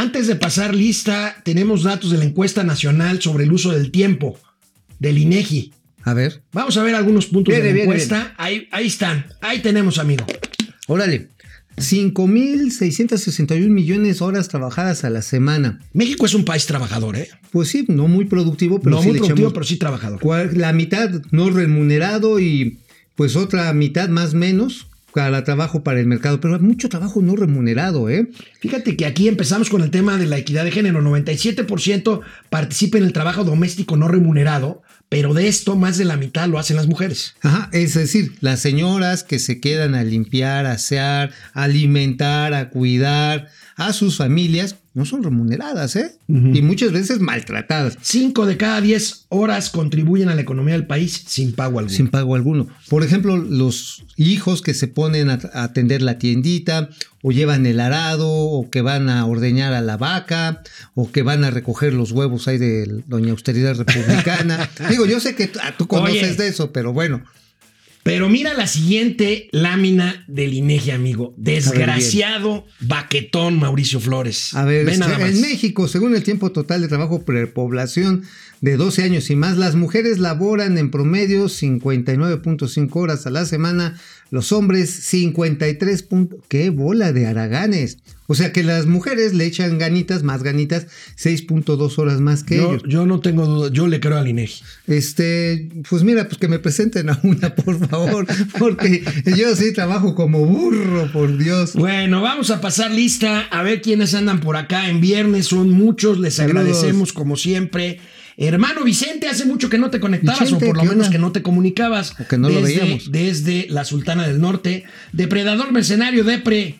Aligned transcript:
antes 0.00 0.26
de 0.26 0.36
pasar 0.36 0.74
lista, 0.74 1.36
tenemos 1.44 1.82
datos 1.82 2.10
de 2.10 2.18
la 2.18 2.24
encuesta 2.24 2.62
nacional 2.62 3.20
sobre 3.20 3.44
el 3.44 3.52
uso 3.52 3.72
del 3.72 3.90
tiempo 3.90 4.38
del 4.98 5.18
INEGI. 5.18 5.72
A 6.04 6.14
ver. 6.14 6.42
Vamos 6.52 6.76
a 6.76 6.82
ver 6.82 6.94
algunos 6.94 7.26
puntos 7.26 7.54
de 7.54 7.72
la 7.72 7.82
encuesta. 7.82 8.34
Ahí, 8.36 8.68
ahí 8.70 8.86
están. 8.86 9.26
Ahí 9.40 9.60
tenemos, 9.60 9.98
amigo. 9.98 10.24
Órale. 10.86 11.28
5.661 11.76 13.68
millones 13.68 14.18
de 14.18 14.24
horas 14.24 14.48
trabajadas 14.48 15.04
a 15.04 15.10
la 15.10 15.22
semana. 15.22 15.80
México 15.92 16.26
es 16.26 16.34
un 16.34 16.44
país 16.44 16.66
trabajador, 16.66 17.16
¿eh? 17.16 17.28
Pues 17.52 17.68
sí, 17.68 17.84
no 17.88 18.08
muy 18.08 18.24
productivo, 18.24 18.80
pero 18.80 18.96
no 18.96 19.02
sí 19.02 19.08
muy 19.08 19.18
productivo, 19.18 19.52
pero 19.52 19.64
sí 19.64 19.76
trabajador. 19.76 20.20
La 20.56 20.72
mitad 20.72 21.10
no 21.30 21.50
remunerado 21.50 22.40
y 22.40 22.78
pues 23.14 23.36
otra 23.36 23.72
mitad 23.72 24.08
más 24.08 24.34
menos 24.34 24.87
para 25.12 25.44
trabajo 25.44 25.82
para 25.82 26.00
el 26.00 26.06
mercado, 26.06 26.40
pero 26.40 26.54
hay 26.54 26.60
mucho 26.60 26.88
trabajo 26.88 27.22
no 27.22 27.34
remunerado, 27.34 28.08
¿eh? 28.08 28.28
Fíjate 28.60 28.96
que 28.96 29.06
aquí 29.06 29.28
empezamos 29.28 29.70
con 29.70 29.82
el 29.82 29.90
tema 29.90 30.16
de 30.16 30.26
la 30.26 30.38
equidad 30.38 30.64
de 30.64 30.70
género. 30.70 31.00
97% 31.00 32.20
participa 32.50 32.98
en 32.98 33.04
el 33.04 33.12
trabajo 33.12 33.44
doméstico 33.44 33.96
no 33.96 34.08
remunerado, 34.08 34.82
pero 35.08 35.34
de 35.34 35.48
esto 35.48 35.76
más 35.76 35.96
de 35.96 36.04
la 36.04 36.16
mitad 36.16 36.48
lo 36.48 36.58
hacen 36.58 36.76
las 36.76 36.86
mujeres. 36.86 37.34
Ajá, 37.42 37.70
es 37.72 37.94
decir, 37.94 38.34
las 38.40 38.60
señoras 38.60 39.24
que 39.24 39.38
se 39.38 39.60
quedan 39.60 39.94
a 39.94 40.04
limpiar, 40.04 40.66
a 40.66 40.72
asear, 40.72 41.32
a 41.54 41.64
alimentar, 41.64 42.54
a 42.54 42.68
cuidar 42.70 43.48
a 43.76 43.92
sus 43.92 44.16
familias, 44.16 44.74
no 44.92 45.04
son 45.04 45.22
remuneradas, 45.22 45.94
¿eh? 45.94 46.16
Y 46.26 46.62
muchas 46.62 46.90
veces 46.90 47.20
maltratadas. 47.20 47.96
5 48.02 48.44
de 48.44 48.56
cada 48.56 48.80
10 48.80 49.26
horas 49.28 49.70
contribuyen 49.70 50.28
a 50.28 50.34
la 50.34 50.40
economía 50.40 50.74
del 50.74 50.88
país 50.88 51.22
sin 51.28 51.52
pago 51.52 51.78
alguno. 51.78 51.96
sin 51.96 52.08
pago 52.08 52.34
alguno. 52.34 52.66
Por 52.88 53.04
ejemplo, 53.04 53.36
los 53.36 54.02
hijos 54.16 54.62
que 54.62 54.74
se 54.74 54.88
ponen 54.88 55.30
a 55.30 55.38
atender 55.52 56.02
la 56.02 56.18
tiendita, 56.18 56.90
o 57.22 57.32
llevan 57.32 57.66
el 57.66 57.80
arado, 57.80 58.28
o 58.28 58.70
que 58.70 58.80
van 58.80 59.08
a 59.08 59.24
ordeñar 59.26 59.72
a 59.72 59.80
la 59.80 59.96
vaca, 59.96 60.62
o 60.94 61.10
que 61.10 61.22
van 61.22 61.44
a 61.44 61.50
recoger 61.50 61.92
los 61.94 62.12
huevos 62.12 62.48
ahí 62.48 62.58
de 62.58 63.02
Doña 63.06 63.32
Austeridad 63.32 63.76
Republicana. 63.76 64.68
Digo, 64.90 65.06
yo 65.06 65.20
sé 65.20 65.34
que 65.34 65.48
tú, 65.48 65.58
ah, 65.62 65.74
tú 65.76 65.86
conoces 65.86 66.22
Oye. 66.22 66.34
de 66.34 66.48
eso, 66.48 66.72
pero 66.72 66.92
bueno. 66.92 67.22
Pero 68.08 68.30
mira 68.30 68.54
la 68.54 68.66
siguiente 68.66 69.48
lámina 69.52 70.24
del 70.28 70.54
INEGI, 70.54 70.92
amigo. 70.92 71.34
Desgraciado 71.36 72.64
baquetón 72.80 73.58
Mauricio 73.58 74.00
Flores. 74.00 74.54
A 74.54 74.64
ver, 74.64 74.86
Ve 74.86 74.92
este, 74.92 75.04
nada 75.04 75.18
más. 75.18 75.30
en 75.30 75.42
México, 75.42 75.88
según 75.88 76.14
el 76.14 76.22
tiempo 76.22 76.50
total 76.50 76.80
de 76.80 76.88
trabajo 76.88 77.22
por 77.22 77.52
población 77.52 78.24
de 78.62 78.78
12 78.78 79.02
años 79.02 79.28
y 79.28 79.36
más, 79.36 79.58
las 79.58 79.74
mujeres 79.74 80.18
laboran 80.18 80.78
en 80.78 80.90
promedio 80.90 81.46
59.5 81.46 82.88
horas 82.96 83.26
a 83.26 83.30
la 83.30 83.44
semana, 83.44 84.00
los 84.30 84.52
hombres 84.52 84.90
53. 84.90 86.02
punto- 86.02 86.36
¡Qué 86.48 86.70
bola 86.70 87.12
de 87.12 87.26
haraganes! 87.26 87.98
O 88.30 88.34
sea 88.34 88.52
que 88.52 88.62
las 88.62 88.84
mujeres 88.84 89.32
le 89.32 89.46
echan 89.46 89.78
ganitas, 89.78 90.22
más 90.22 90.42
ganitas, 90.42 90.86
6.2 91.16 91.98
horas 91.98 92.20
más 92.20 92.44
que 92.44 92.56
yo, 92.56 92.70
ellos. 92.74 92.82
yo 92.86 93.06
no 93.06 93.20
tengo 93.20 93.46
duda, 93.46 93.70
yo 93.72 93.88
le 93.88 94.00
creo 94.00 94.18
al 94.18 94.28
INEGI. 94.28 94.62
Este, 94.86 95.68
pues 95.88 96.02
mira, 96.02 96.28
pues 96.28 96.36
que 96.38 96.46
me 96.48 96.58
presenten 96.58 97.08
a 97.08 97.18
una, 97.22 97.54
por 97.54 97.78
favor, 97.88 98.26
porque 98.58 99.02
yo 99.36 99.56
sí 99.56 99.72
trabajo 99.72 100.14
como 100.14 100.44
burro, 100.44 101.10
por 101.10 101.38
Dios. 101.38 101.72
Bueno, 101.72 102.20
vamos 102.20 102.50
a 102.50 102.60
pasar 102.60 102.90
lista 102.90 103.40
a 103.50 103.62
ver 103.62 103.80
quiénes 103.80 104.12
andan 104.14 104.40
por 104.40 104.56
acá 104.56 104.90
en 104.90 105.00
viernes. 105.00 105.46
Son 105.46 105.70
muchos, 105.70 106.18
les 106.18 106.34
Saludos. 106.34 106.60
agradecemos 106.66 107.14
como 107.14 107.36
siempre. 107.36 107.98
Hermano 108.40 108.84
Vicente, 108.84 109.26
hace 109.26 109.44
mucho 109.44 109.68
que 109.68 109.78
no 109.78 109.90
te 109.90 109.98
conectabas 109.98 110.40
Vicente, 110.40 110.64
o 110.64 110.68
por 110.68 110.76
lo 110.76 110.82
¿qué 110.82 110.88
menos 110.88 111.06
onda? 111.06 111.10
que 111.10 111.18
no 111.18 111.32
te 111.32 111.42
comunicabas. 111.42 112.14
O 112.20 112.28
que 112.28 112.38
no 112.38 112.48
lo 112.48 112.62
desde, 112.62 112.80
veíamos. 112.80 113.10
Desde 113.10 113.66
la 113.68 113.84
Sultana 113.84 114.28
del 114.28 114.40
Norte. 114.40 114.84
Depredador 115.12 115.72
mercenario, 115.72 116.22
Depre. 116.22 116.78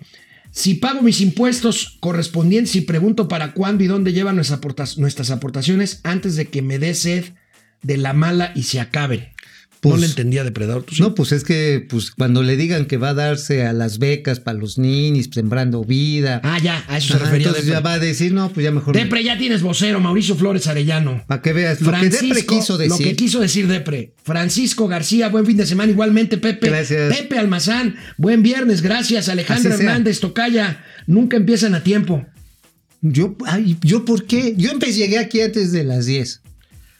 Si 0.53 0.75
pago 0.75 1.03
mis 1.03 1.20
impuestos 1.20 1.97
correspondientes 1.98 2.77
y 2.77 2.83
pregunto 2.83 3.27
para 3.27 3.55
cuándo 3.55 3.83
y 3.83 3.89
dónde 3.89 4.12
llevan 4.12 4.36
nuestras 4.36 5.31
aportaciones 5.31 6.01
antes 6.05 6.36
de 6.36 6.46
que 6.46 6.63
me 6.63 6.79
dé 6.79 6.95
sed 6.95 7.24
de 7.83 7.96
la 7.96 8.13
mala 8.13 8.52
y 8.55 8.63
se 8.63 8.79
acaben. 8.79 9.29
No 9.83 9.90
Pues, 9.90 10.00
le 10.00 10.06
entendía 10.08 10.42
Depredador. 10.44 10.83
¿tú 10.83 10.94
sí? 10.96 11.02
No, 11.02 11.14
pues 11.14 11.30
es 11.33 11.44
que 11.44 11.86
pues 11.89 12.11
cuando 12.11 12.42
le 12.42 12.56
digan 12.56 12.86
que 12.86 12.96
va 12.96 13.11
a 13.11 13.14
darse 13.14 13.64
a 13.64 13.72
las 13.72 13.98
becas 13.98 14.40
para 14.40 14.58
los 14.58 14.77
ninis, 14.78 15.30
sembrando 15.33 15.84
vida. 15.84 16.40
Ah, 16.42 16.58
ya, 16.58 16.84
a 16.89 16.98
eso 16.98 17.12
se 17.12 17.18
refería 17.20 17.46
entonces 17.48 17.64
Depre. 17.66 17.77
ya 17.78 17.80
va 17.80 17.92
a 17.94 17.98
decir, 17.98 18.33
no, 18.33 18.50
pues 18.52 18.64
ya 18.64 18.72
mejor. 18.72 18.94
Depre, 18.96 19.22
ya 19.22 19.39
tienes 19.39 19.62
vocero, 19.62 20.00
Mauricio 20.00 20.34
Flores 20.34 20.66
Arellano. 20.66 21.22
Para 21.28 21.42
que 21.42 21.52
veas 21.52 21.80
lo 21.80 21.92
que 21.92 22.08
Depre 22.11 22.44
quiso 22.44 22.72
Lo 22.74 22.78
decir. 22.78 23.06
que 23.06 23.16
quiso 23.16 23.40
decir 23.40 23.68
Depre. 23.68 24.14
Francisco 24.24 24.89
García, 24.89 25.28
buen 25.28 25.46
fin 25.46 25.56
de 25.56 25.66
semana 25.66 25.92
igualmente, 25.92 26.39
Pepe. 26.39 26.68
Gracias. 26.68 27.16
Pepe 27.16 27.39
Almazán, 27.39 27.95
buen 28.16 28.42
viernes, 28.42 28.83
gracias. 28.83 29.28
Alejandra 29.28 29.77
sea. 29.77 29.86
Hernández, 29.86 30.20
Tocaya, 30.20 30.84
nunca 31.06 31.36
empiezan 31.36 31.74
a 31.74 31.83
tiempo. 31.84 32.27
Yo, 33.00 33.36
ay, 33.46 33.77
¿yo 33.83 34.05
por 34.05 34.24
qué? 34.27 34.55
Yo 34.56 34.70
empecé, 34.72 34.95
llegué 34.98 35.18
aquí 35.18 35.40
antes 35.40 35.70
de 35.70 35.84
las 35.84 36.06
10. 36.06 36.42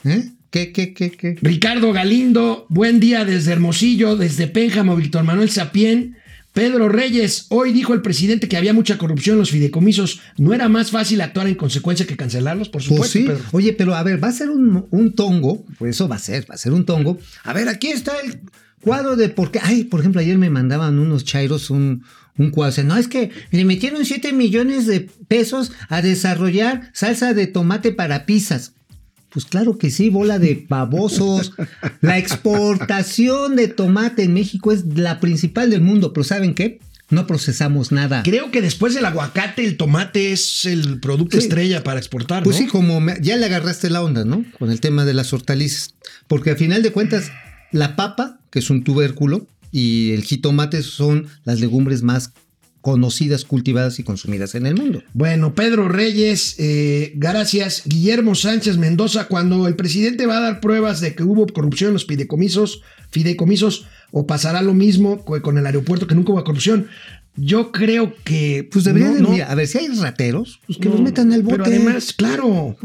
¿Eh? 0.04 0.30
¿Qué, 0.50 0.72
qué, 0.72 0.94
qué, 0.94 1.10
qué? 1.10 1.36
Ricardo 1.42 1.92
Galindo, 1.92 2.64
buen 2.70 3.00
día 3.00 3.25
desde 3.25 3.53
Hermosillo, 3.53 4.16
desde 4.16 4.47
Pénjamo, 4.47 4.97
Víctor 4.97 5.25
Manuel 5.25 5.50
Sapien. 5.50 6.16
Pedro 6.54 6.88
Reyes, 6.88 7.47
hoy 7.50 7.72
dijo 7.72 7.92
el 7.92 8.00
presidente 8.00 8.48
que 8.48 8.56
había 8.56 8.72
mucha 8.72 8.97
corrupción 8.98 9.34
en 9.34 9.41
los 9.41 9.50
fideicomisos. 9.50 10.20
¿No 10.38 10.54
era 10.54 10.69
más 10.69 10.91
fácil 10.91 11.20
actuar 11.20 11.47
en 11.47 11.54
consecuencia 11.54 12.06
que 12.06 12.16
cancelarlos? 12.16 12.70
Por 12.70 12.82
supuesto, 12.82 13.03
Pues 13.03 13.10
sí. 13.12 13.25
Pedro. 13.28 13.44
Oye, 13.53 13.72
pero 13.75 13.94
a 13.94 14.03
ver, 14.03 14.22
va 14.22 14.28
a 14.28 14.32
ser 14.32 14.48
un, 14.50 14.87
un 14.91 15.14
tongo, 15.14 15.64
pues 15.78 15.91
eso 15.97 16.08
va 16.08 16.16
a 16.16 16.19
ser, 16.19 16.50
va 16.50 16.54
a 16.54 16.58
ser 16.58 16.72
un 16.72 16.84
tongo. 16.87 17.19
A 17.44 17.53
ver, 17.53 17.69
aquí 17.69 17.88
está 17.88 18.12
el 18.25 18.41
cuadro 18.81 19.14
de 19.16 19.28
por 19.28 19.53
qué. 19.53 19.60
Ay, 19.62 19.84
por 19.84 20.00
ejemplo, 20.00 20.20
ayer 20.22 20.38
me 20.38 20.50
mandaban 20.50 20.98
unos 20.98 21.25
chairos 21.25 21.69
un, 21.70 22.03
un 22.38 22.50
cuadro. 22.50 22.70
O 22.70 22.75
sea, 22.75 22.84
no, 22.84 22.97
es 22.97 23.06
que 23.06 23.31
le 23.53 23.64
metieron 23.66 24.04
7 24.04 24.32
millones 24.32 24.87
de 24.87 25.00
pesos 25.28 25.72
a 25.91 26.00
desarrollar 26.03 26.91
salsa 26.94 27.34
de 27.34 27.47
tomate 27.47 27.92
para 27.92 28.25
pizzas. 28.25 28.72
Pues 29.30 29.44
claro 29.44 29.76
que 29.78 29.90
sí, 29.90 30.08
bola 30.10 30.38
de 30.38 30.64
babosos. 30.68 31.52
La 32.00 32.16
exportación 32.18 33.56
de 33.56 33.68
tomate 33.68 34.22
en 34.24 34.34
México 34.34 34.72
es 34.72 34.84
la 34.96 35.20
principal 35.20 35.70
del 35.70 35.80
mundo, 35.82 36.12
pero 36.12 36.24
¿saben 36.24 36.54
qué? 36.54 36.80
No 37.10 37.26
procesamos 37.26 37.90
nada. 37.90 38.22
Creo 38.22 38.50
que 38.50 38.60
después 38.60 38.94
del 38.94 39.04
aguacate, 39.06 39.64
el 39.64 39.76
tomate 39.78 40.32
es 40.32 40.64
el 40.66 41.00
producto 41.00 41.38
Sí. 41.38 41.44
estrella 41.44 41.82
para 41.82 41.98
exportar. 41.98 42.42
Pues 42.42 42.56
¿no? 42.58 42.62
sí, 42.66 42.68
como 42.70 43.00
me- 43.00 43.16
ya 43.22 43.36
le 43.36 43.46
agarraste 43.46 43.88
la 43.90 44.02
onda, 44.02 44.24
¿no? 44.24 44.44
Con 44.58 44.70
el 44.70 44.80
tema 44.80 45.04
de 45.06 45.14
las 45.14 45.32
hortalizas. 45.32 45.94
Porque 46.26 46.50
al 46.50 46.56
final 46.58 46.82
de 46.82 46.92
cuentas, 46.92 47.30
la 47.72 47.96
papa, 47.96 48.40
que 48.50 48.58
es 48.58 48.68
un 48.70 48.84
tubérculo, 48.84 49.46
y 49.72 50.12
el 50.12 50.22
jitomate 50.22 50.82
son 50.82 51.26
las 51.44 51.60
legumbres 51.60 52.02
más 52.02 52.32
conocidas, 52.80 53.44
cultivadas 53.44 53.98
y 53.98 54.04
consumidas 54.04 54.54
en 54.54 54.66
el 54.66 54.74
mundo. 54.76 55.02
Bueno, 55.12 55.54
Pedro 55.54 55.88
Reyes, 55.88 56.54
eh, 56.58 57.12
gracias. 57.16 57.82
Guillermo 57.86 58.34
Sánchez 58.34 58.76
Mendoza, 58.78 59.26
cuando 59.26 59.66
el 59.66 59.74
presidente 59.76 60.26
va 60.26 60.38
a 60.38 60.40
dar 60.40 60.60
pruebas 60.60 61.00
de 61.00 61.14
que 61.14 61.22
hubo 61.24 61.46
corrupción 61.48 61.88
en 61.88 61.94
los 61.94 62.06
fideicomisos, 62.06 62.82
fideicomisos, 63.10 63.86
o 64.10 64.26
pasará 64.26 64.62
lo 64.62 64.74
mismo 64.74 65.24
co- 65.24 65.40
con 65.42 65.58
el 65.58 65.66
aeropuerto, 65.66 66.06
que 66.06 66.14
nunca 66.14 66.32
hubo 66.32 66.44
corrupción. 66.44 66.86
Yo 67.36 67.70
creo 67.72 68.14
que. 68.24 68.68
Pues 68.70 68.84
deberían, 68.84 69.10
no, 69.12 69.16
de- 69.16 69.22
no, 69.22 69.30
mira, 69.30 69.50
a 69.50 69.54
ver, 69.54 69.66
si 69.68 69.78
hay 69.78 69.88
rateros, 69.88 70.60
pues 70.66 70.78
que 70.78 70.88
no, 70.88 70.94
los 70.94 71.02
metan 71.02 71.32
al 71.32 71.42
bote. 71.42 71.56
Pero 71.58 71.66
además, 71.66 72.12
claro. 72.12 72.76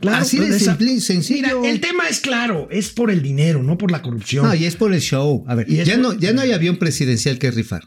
claro 0.00 0.18
Así 0.22 0.38
de 0.38 0.58
simple 0.58 1.00
sencillo. 1.00 1.60
Mira, 1.60 1.70
el 1.70 1.80
tema 1.80 2.08
es 2.10 2.20
claro, 2.20 2.68
es 2.70 2.90
por 2.90 3.10
el 3.10 3.22
dinero, 3.22 3.62
no 3.62 3.78
por 3.78 3.90
la 3.90 4.02
corrupción. 4.02 4.44
No, 4.46 4.54
y 4.54 4.64
es 4.66 4.76
por 4.76 4.92
el 4.92 5.00
show. 5.00 5.44
A 5.46 5.54
ver, 5.54 5.66
ya, 5.68 5.84
por- 5.94 5.98
no, 6.02 6.12
ya 6.18 6.32
no 6.32 6.42
hay 6.42 6.52
avión 6.52 6.76
presidencial 6.76 7.38
que 7.38 7.50
rifar. 7.50 7.84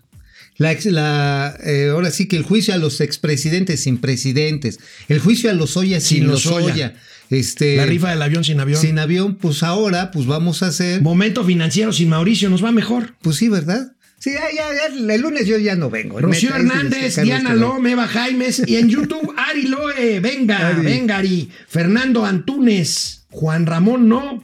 La, 0.57 0.75
la, 0.85 1.57
eh, 1.65 1.89
ahora 1.91 2.11
sí 2.11 2.27
que 2.27 2.37
el 2.37 2.43
juicio 2.43 2.73
a 2.73 2.77
los 2.77 3.01
expresidentes 3.01 3.83
sin 3.83 3.97
presidentes, 3.97 4.79
el 5.09 5.19
juicio 5.19 5.49
a 5.49 5.53
los 5.53 5.75
Oya 5.75 5.99
sin, 5.99 6.19
Sin 6.19 6.27
los. 6.27 6.45
Oya, 6.47 6.95
este, 7.29 7.75
la 7.75 7.85
rifa 7.85 8.09
del 8.11 8.21
avión 8.21 8.43
sin 8.43 8.59
avión. 8.59 8.79
sin 8.79 8.99
avión, 8.99 9.35
pues 9.35 9.63
ahora 9.63 10.11
pues 10.11 10.27
vamos 10.27 10.63
a 10.63 10.67
hacer, 10.67 11.01
Momento 11.01 11.43
financiero 11.43 11.91
sin 11.91 12.09
Mauricio, 12.09 12.49
nos 12.49 12.63
va 12.63 12.71
mejor. 12.71 13.15
pues 13.21 13.35
sí, 13.35 13.49
¿verdad? 13.49 13.91
Sí, 14.17 14.31
ya, 14.31 14.45
ya, 14.55 14.69
ya, 14.73 15.13
el 15.13 15.21
lunes 15.21 15.45
yo 15.45 15.57
ya 15.57 15.75
no 15.75 15.89
vengo. 15.89 16.19
Rocío 16.19 16.55
Hernández, 16.55 17.21
Diana 17.21 17.53
Lome, 17.53 17.91
Eva 17.91 18.07
Jaimes 18.07 18.63
y 18.65 18.77
en 18.77 18.89
YouTube 18.89 19.33
Ari 19.37 19.63
Loe, 19.63 20.19
venga, 20.19 20.69
Ari. 20.69 20.85
venga 20.85 21.17
Ari, 21.17 21.51
Fernando 21.67 22.25
Antunes, 22.25 23.25
Juan 23.29 23.65
Ramón 23.65 24.07
no. 24.07 24.43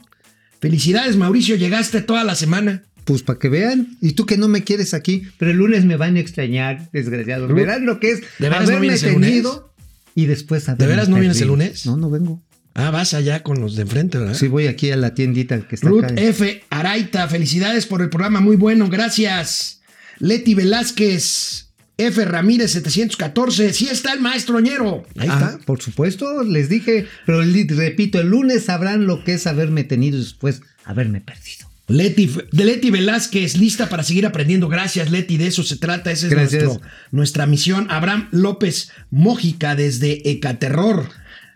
Felicidades 0.60 1.16
Mauricio, 1.16 1.56
llegaste 1.56 2.02
toda 2.02 2.22
la 2.22 2.34
semana. 2.34 2.84
Pues 3.04 3.22
para 3.22 3.38
que 3.38 3.48
vean. 3.48 3.96
Y 4.00 4.12
tú 4.12 4.26
que 4.26 4.36
no 4.36 4.48
me 4.48 4.62
quieres 4.64 4.94
aquí, 4.94 5.22
pero 5.38 5.50
el 5.50 5.56
lunes 5.56 5.84
me 5.84 5.96
van 5.96 6.16
a 6.16 6.20
extrañar, 6.20 6.88
desgraciados. 6.92 7.48
¿Tú? 7.48 7.54
Verán 7.54 7.84
lo 7.86 7.98
que 8.00 8.12
es 8.12 8.20
¿De 8.38 8.48
veras 8.48 8.68
haberme 8.68 8.96
tenido 8.98 9.72
y 10.14 10.26
después 10.26 10.68
haberme 10.68 10.86
veras 10.86 11.08
no 11.08 11.18
vienes 11.18 11.40
el 11.40 11.48
lunes? 11.48 11.86
No, 11.86 11.96
no 11.96 12.10
vengo. 12.10 12.42
Ah, 12.74 12.90
vas 12.90 13.12
allá 13.12 13.42
con 13.42 13.60
los 13.60 13.76
de 13.76 13.82
enfrente, 13.82 14.16
¿verdad? 14.18 14.34
Sí, 14.34 14.48
voy 14.48 14.66
aquí 14.66 14.90
a 14.90 14.96
la 14.96 15.14
tiendita 15.14 15.60
que 15.68 15.74
está 15.74 15.88
Ruth 15.88 16.04
acá. 16.04 16.14
F. 16.16 16.62
Araita, 16.70 17.28
felicidades 17.28 17.86
por 17.86 18.00
el 18.00 18.08
programa, 18.08 18.40
muy 18.40 18.56
bueno, 18.56 18.88
gracias. 18.88 19.82
Leti 20.18 20.54
Velázquez, 20.54 21.68
F. 21.98 22.24
Ramírez 22.24 22.70
714, 22.72 23.72
sí 23.74 23.88
está 23.90 24.12
el 24.14 24.20
maestro 24.20 24.56
Oñero. 24.56 25.04
Ahí 25.18 25.28
Ah, 25.30 25.50
está. 25.52 25.58
por 25.66 25.82
supuesto, 25.82 26.42
les 26.44 26.68
dije, 26.70 27.06
pero 27.26 27.42
repito, 27.42 28.20
el 28.20 28.28
lunes 28.28 28.64
sabrán 28.64 29.06
lo 29.06 29.22
que 29.22 29.34
es 29.34 29.46
haberme 29.46 29.84
tenido 29.84 30.16
y 30.16 30.20
después 30.20 30.62
haberme 30.84 31.20
perdido. 31.20 31.70
Leti, 31.92 32.30
de 32.52 32.64
Leti 32.64 32.90
Velázquez, 32.90 33.56
lista 33.58 33.88
para 33.88 34.02
seguir 34.02 34.24
aprendiendo. 34.24 34.68
Gracias, 34.68 35.10
Leti, 35.10 35.36
de 35.36 35.48
eso 35.48 35.62
se 35.62 35.76
trata. 35.76 36.10
Esa 36.10 36.28
es 36.28 36.32
nuestro, 36.32 36.80
nuestra 37.10 37.46
misión. 37.46 37.86
Abraham 37.90 38.28
López 38.30 38.90
Mójica, 39.10 39.76
desde 39.76 40.30
Ecaterror. 40.30 41.10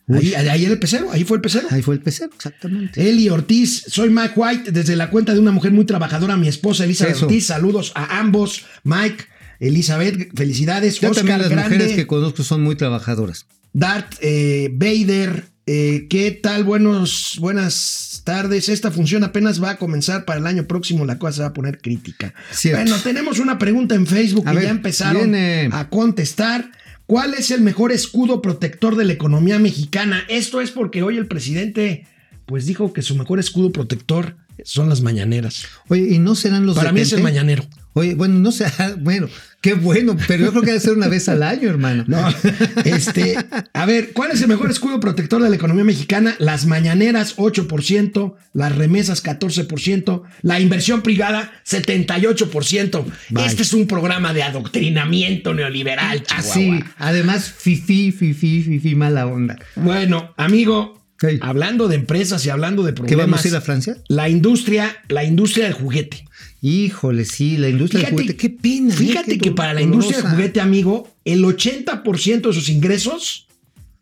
Ahí, 0.08 0.34
ahí 0.34 0.64
el 0.64 0.78
pecero, 0.78 1.10
ahí 1.10 1.24
fue 1.24 1.38
el 1.38 1.40
pecero. 1.40 1.66
Ahí 1.70 1.82
fue 1.82 1.96
el 1.96 2.00
pecero, 2.00 2.30
exactamente. 2.34 3.08
Eli 3.08 3.28
Ortiz, 3.28 3.84
soy 3.88 4.10
Mike 4.10 4.34
White, 4.36 4.70
desde 4.70 4.94
la 4.94 5.10
cuenta 5.10 5.34
de 5.34 5.40
una 5.40 5.50
mujer 5.50 5.72
muy 5.72 5.84
trabajadora, 5.84 6.36
mi 6.36 6.46
esposa 6.46 6.84
Elizabeth 6.84 7.22
Ortiz. 7.22 7.46
Saludos 7.46 7.92
a 7.96 8.20
ambos. 8.20 8.66
Mike, 8.84 9.24
Elizabeth, 9.58 10.30
felicidades. 10.36 11.00
Yo 11.00 11.10
también 11.12 11.40
las 11.40 11.50
mujeres 11.50 11.94
que 11.94 12.06
conozco 12.06 12.44
son 12.44 12.62
muy 12.62 12.76
trabajadoras. 12.76 13.46
Dart, 13.72 14.14
eh, 14.20 14.70
Bader, 14.72 15.46
eh, 15.66 16.06
¿qué 16.08 16.30
tal? 16.30 16.62
Buenos, 16.62 17.36
buenas 17.40 18.15
tardes. 18.26 18.69
Esta 18.69 18.90
función 18.90 19.25
apenas 19.25 19.62
va 19.62 19.70
a 19.70 19.76
comenzar 19.78 20.26
para 20.26 20.40
el 20.40 20.46
año 20.46 20.67
próximo. 20.67 21.06
La 21.06 21.19
cosa 21.19 21.32
se 21.32 21.40
va 21.43 21.49
a 21.49 21.52
poner 21.55 21.78
crítica. 21.78 22.34
Bueno, 22.64 22.99
tenemos 22.99 23.38
una 23.38 23.56
pregunta 23.56 23.94
en 23.94 24.06
Facebook 24.06 24.44
que 24.44 24.62
ya 24.62 24.69
empezaron 24.69 25.34
a 25.34 25.88
contestar. 25.88 26.70
¿Cuál 27.06 27.34
es 27.34 27.52
el 27.52 27.62
mejor 27.62 27.93
escudo 27.93 28.43
protector 28.43 28.96
de 28.96 29.05
la 29.05 29.12
economía 29.12 29.61
mexicana? 29.61 30.25
Esto 30.28 30.61
es 30.61 30.73
porque 30.73 31.02
hoy 31.02 31.17
el 31.17 31.28
presidente 31.28 32.05
pues 32.46 32.67
dijo 32.67 32.93
que 32.93 33.02
su 33.02 33.14
mejor 33.14 33.38
escudo 33.38 33.70
protector 33.70 34.37
son 34.64 34.88
las 34.88 35.00
mañaneras. 35.00 35.67
Oye, 35.88 36.14
¿y 36.14 36.19
no 36.19 36.35
serán 36.35 36.67
los 36.67 36.76
Para 36.76 36.93
mí 36.93 37.00
es 37.00 37.12
el 37.12 37.23
mañanero. 37.23 37.64
Oye, 37.97 38.14
bueno, 38.14 38.38
no 38.38 38.53
sé, 38.53 38.67
bueno, 38.99 39.26
qué 39.62 39.73
bueno, 39.73 40.19
pero 40.29 40.44
yo 40.44 40.50
creo 40.50 40.62
que 40.62 40.73
debe 40.73 40.81
ser 40.81 40.93
una 40.93 41.08
vez 41.08 41.31
al 41.31 41.43
año, 41.43 41.70
hermano. 41.70 42.05
No, 42.06 42.29
este, 42.85 43.38
a 43.73 43.87
ver, 43.87 44.12
¿cuál 44.12 44.32
es 44.32 44.43
el 44.43 44.49
mejor 44.49 44.70
escudo 44.70 45.00
protector 45.00 45.43
de 45.43 45.49
la 45.49 45.56
economía 45.56 45.82
mexicana? 45.82 46.37
Las 46.38 46.67
mañaneras, 46.67 47.38
8%, 47.38 48.35
las 48.53 48.76
remesas, 48.76 49.25
14%, 49.25 50.23
la 50.43 50.61
inversión 50.61 51.00
privada, 51.00 51.50
78%. 51.67 53.05
Este 53.47 53.62
es 53.62 53.73
un 53.73 53.87
programa 53.87 54.35
de 54.35 54.43
adoctrinamiento 54.43 55.55
neoliberal, 55.55 56.23
Así, 56.29 56.85
además, 56.99 57.50
fifi, 57.50 58.12
fifi, 58.12 58.62
fifi, 58.62 58.94
mala 58.94 59.26
onda. 59.26 59.56
Bueno, 59.75 60.35
amigo, 60.37 61.06
Hablando 61.40 61.88
de 61.88 61.96
empresas 61.96 62.44
y 62.44 62.50
hablando 62.50 62.82
de 62.82 62.92
problemas. 62.92 63.10
¿Qué 63.10 63.16
vamos 63.16 63.44
a 63.44 63.48
ir 63.48 63.56
a 63.56 63.60
Francia? 63.60 63.96
La 64.08 64.28
industria, 64.28 64.96
la 65.08 65.24
industria 65.24 65.64
del 65.64 65.74
juguete. 65.74 66.26
Híjole, 66.60 67.24
sí, 67.24 67.56
la 67.56 67.68
industria 67.68 68.02
del 68.02 68.10
juguete. 68.10 68.36
Qué 68.36 68.50
pena. 68.50 68.92
¿eh? 68.92 68.96
Fíjate 68.96 69.38
que 69.38 69.52
para 69.52 69.72
la 69.74 69.82
industria 69.82 70.22
del 70.22 70.30
juguete, 70.30 70.60
amigo, 70.60 71.14
el 71.24 71.44
80% 71.44 72.40
de 72.48 72.52
sus 72.52 72.68
ingresos 72.68 73.46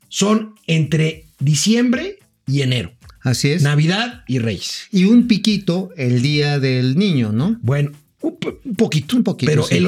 son 0.08 0.55
entre 0.66 1.26
diciembre 1.38 2.19
y 2.46 2.62
enero. 2.62 2.93
Así 3.20 3.50
es. 3.50 3.62
Navidad 3.62 4.22
y 4.26 4.38
Reyes. 4.38 4.88
Y 4.90 5.05
un 5.05 5.26
piquito 5.28 5.90
el 5.96 6.20
día 6.20 6.58
del 6.58 6.96
niño, 6.99 7.32
¿no? 7.32 7.58
Bueno, 7.62 7.93
un, 8.20 8.37
poquito. 8.76 9.17
Un 9.17 9.25
poquito. 9.25 9.50
Pero 9.50 9.69
el, 9.70 9.78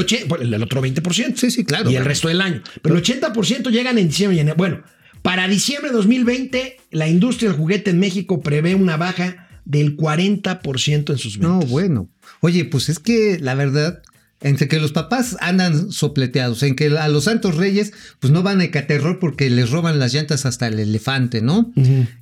el, 0.55 0.63
otro 0.63 0.83
20%. 0.83 1.37
Sí, 1.37 1.51
sí, 1.51 1.65
claro. 1.65 1.91
Y 1.91 1.97
el 1.97 2.05
resto 2.05 2.29
del 2.29 2.41
año. 2.41 2.63
Pero 2.83 2.97
el 2.97 3.03
80% 3.03 3.71
llegan 3.71 3.99
en 3.99 4.09
diciembre 4.09 4.37
y 4.37 4.41
enero. 4.41 4.57
Bueno, 4.57 4.83
para 5.27 5.49
diciembre 5.49 5.91
de 5.91 5.97
2020, 5.97 6.77
la 6.93 7.09
industria 7.09 7.51
del 7.51 7.59
juguete 7.59 7.91
en 7.91 7.99
México 7.99 8.43
prevé 8.43 8.77
una 8.77 8.97
baja 8.97 9.49
del 9.65 9.97
40% 9.97 11.11
en 11.11 11.19
sus 11.19 11.39
ventas. 11.39 11.51
No, 11.51 11.67
bueno. 11.67 12.09
Oye, 12.43 12.65
pues 12.65 12.89
es 12.89 13.01
que 13.01 13.41
la 13.41 13.57
verdad, 13.57 14.03
entre 14.41 14.69
que 14.69 14.79
los 14.79 14.93
papás 14.93 15.37
andan 15.41 15.91
sopleteados, 15.91 16.63
en 16.63 16.77
que 16.77 16.97
a 16.97 17.09
los 17.09 17.25
santos 17.25 17.57
reyes, 17.57 17.93
pues 18.21 18.33
no 18.33 18.45
van 18.45 18.61
a 18.61 18.71
caterror 18.71 19.19
porque 19.19 19.51
les 19.51 19.71
roban 19.71 19.99
las 19.99 20.15
llantas 20.15 20.47
hasta 20.47 20.69
el 20.69 20.79
elefante, 20.79 21.43
¿no? 21.43 21.73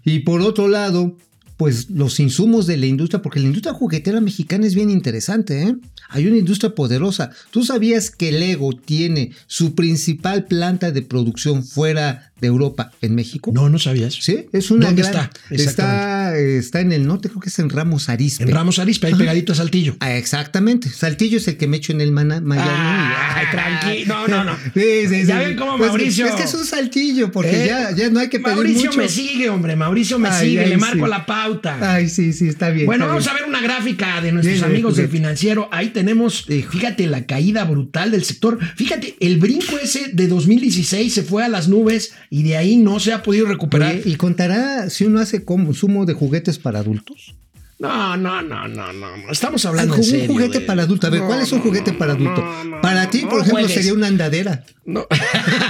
Y 0.02 0.20
por 0.20 0.40
otro 0.40 0.66
lado, 0.66 1.18
pues 1.56 1.90
los 1.90 2.18
insumos 2.20 2.66
de 2.66 2.78
la 2.78 2.86
industria, 2.86 3.22
porque 3.22 3.38
la 3.38 3.46
industria 3.46 3.74
juguetera 3.74 4.20
mexicana 4.20 4.66
es 4.66 4.74
bien 4.74 4.90
interesante, 4.90 5.62
¿eh? 5.62 5.76
Hay 6.08 6.26
una 6.26 6.36
industria 6.36 6.74
poderosa. 6.74 7.30
¿Tú 7.50 7.64
sabías 7.64 8.10
que 8.10 8.32
Lego 8.32 8.72
tiene 8.72 9.32
su 9.46 9.74
principal 9.74 10.44
planta 10.44 10.90
de 10.90 11.02
producción 11.02 11.64
fuera 11.64 12.32
de 12.40 12.48
Europa, 12.48 12.92
en 13.00 13.14
México? 13.14 13.52
No, 13.54 13.68
no 13.68 13.78
sabías. 13.78 14.14
Sí, 14.14 14.46
es 14.52 14.70
una 14.70 14.86
¿Dónde 14.86 15.02
está? 15.02 15.30
Está, 15.50 16.36
está 16.36 16.80
en 16.80 16.92
el 16.92 17.06
norte, 17.06 17.28
creo 17.28 17.40
que 17.40 17.48
es 17.48 17.58
en 17.58 17.70
Ramos 17.70 18.08
Arispe. 18.08 18.44
En 18.44 18.50
Ramos 18.50 18.78
Arispe, 18.78 19.06
ahí 19.06 19.14
pegadito 19.14 19.52
a 19.52 19.56
Saltillo. 19.56 19.96
Ah, 20.00 20.16
exactamente. 20.16 20.88
Saltillo 20.90 21.38
es 21.38 21.48
el 21.48 21.56
que 21.56 21.68
me 21.68 21.76
echo 21.76 21.92
en 21.92 22.00
el 22.00 22.12
Miami. 22.12 22.56
Ay, 22.58 23.46
tranquilo. 23.50 24.28
No, 24.28 24.28
no, 24.28 24.44
no. 24.44 24.56
Sí, 24.74 25.08
sí, 25.08 25.24
ya 25.24 25.38
ven 25.38 25.56
cómo 25.56 25.78
pues, 25.78 25.88
Mauricio. 25.88 26.26
es 26.26 26.34
que 26.34 26.42
es 26.42 26.54
un 26.54 26.64
saltillo, 26.64 27.30
porque 27.30 27.64
¿Eh? 27.64 27.66
ya, 27.68 27.90
ya, 27.92 28.10
no 28.10 28.20
hay 28.20 28.28
que 28.28 28.40
pedir 28.40 28.56
Mauricio 28.56 28.92
me 28.92 29.08
sigue, 29.08 29.48
hombre. 29.48 29.76
Mauricio 29.76 30.18
me 30.18 30.32
sigue. 30.32 30.66
Le 30.66 30.76
marco 30.76 31.06
la 31.06 31.26
pauta. 31.26 31.94
Ay, 31.94 32.08
sí, 32.08 32.32
sí, 32.32 32.48
está 32.48 32.70
bien. 32.70 32.86
Bueno, 32.86 33.06
vamos 33.06 33.26
a 33.28 33.34
ver 33.34 33.44
una 33.44 33.60
gráfica 33.60 34.20
de 34.20 34.32
nuestros 34.32 34.62
amigos 34.62 34.96
del 34.96 35.08
financiero. 35.08 35.68
Ahí 35.72 35.90
tenemos, 35.90 36.44
fíjate, 36.44 37.06
la 37.06 37.26
caída 37.26 37.64
brutal 37.64 38.10
del 38.10 38.24
sector. 38.24 38.58
Fíjate, 38.76 39.16
el 39.20 39.38
brinco 39.38 39.78
ese 39.78 40.10
de 40.12 40.26
2016 40.26 41.12
se 41.12 41.22
fue 41.22 41.44
a 41.44 41.48
las 41.48 41.68
nubes 41.68 42.12
y 42.34 42.42
de 42.42 42.56
ahí 42.56 42.76
no 42.76 42.98
se 42.98 43.12
ha 43.12 43.22
podido 43.22 43.46
recuperar. 43.46 44.00
¿Y 44.04 44.16
contará 44.16 44.90
si 44.90 45.04
uno 45.04 45.20
hace 45.20 45.44
consumo 45.44 46.04
de 46.04 46.14
juguetes 46.14 46.58
para 46.58 46.80
adultos? 46.80 47.36
No, 47.78 48.16
no, 48.16 48.42
no, 48.42 48.66
no, 48.66 48.92
no. 48.92 49.06
Estamos 49.30 49.64
hablando 49.66 49.94
de 49.94 50.22
un 50.22 50.26
juguete 50.26 50.60
para 50.60 50.82
adulto. 50.82 51.06
A 51.06 51.10
ver, 51.10 51.20
¿cuál 51.22 51.42
es 51.42 51.52
un 51.52 51.60
juguete 51.60 51.92
para 51.92 52.14
adulto? 52.14 52.44
para 52.82 53.08
ti, 53.08 53.20
por 53.20 53.42
ejemplo, 53.42 53.68
sería 53.68 53.94
una 53.94 54.08
andadera. 54.08 54.64
No. 54.84 55.06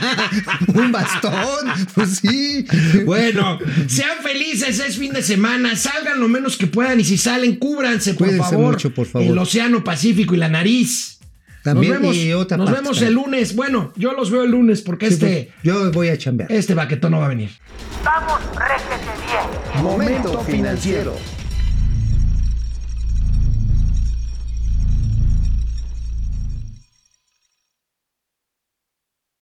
un 0.75 0.90
bastón. 0.90 1.32
Pues 1.94 2.20
sí. 2.22 2.64
Bueno, 3.05 3.58
sean 3.87 4.22
felices, 4.22 4.81
es 4.81 4.96
fin 4.96 5.12
de 5.12 5.22
semana. 5.22 5.76
Salgan 5.76 6.19
lo 6.19 6.28
menos 6.28 6.56
que 6.56 6.66
puedan 6.66 6.99
y 6.99 7.05
si 7.05 7.19
salen, 7.19 7.56
cúbranse, 7.56 8.14
por 8.14 8.34
favor. 8.38 8.72
Mucho, 8.72 8.94
por 8.94 9.06
favor. 9.06 9.28
El 9.28 9.37
Océano 9.37 9.84
Pacífico 9.84 10.34
y 10.34 10.38
la 10.38 10.49
nariz. 10.49 11.13
También 11.64 11.94
nos 11.94 12.02
vemos, 12.02 12.16
y 12.16 12.32
otra 12.34 12.58
nos 12.58 12.70
vemos 12.70 13.00
el 13.00 13.14
lunes. 13.14 13.56
Bueno, 13.56 13.90
yo 13.96 14.12
los 14.12 14.31
veo 14.31 14.44
el 14.44 14.50
lunes 14.50 14.82
porque 14.82 15.06
este. 15.06 15.50
Pues, 15.50 15.64
yo 15.64 15.90
voy 15.93 16.11
a 16.11 16.19
chambear. 16.19 16.52
Este 16.52 16.75
baquetón 16.75 17.12
no 17.12 17.20
va 17.20 17.25
a 17.25 17.28
venir. 17.31 17.50
Vamos, 18.05 18.38
réjete 18.55 19.11
bien. 19.72 19.82
Momento 19.82 20.40
financiero. 20.40 21.16